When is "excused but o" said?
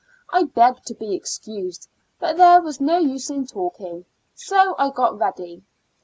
1.13-2.33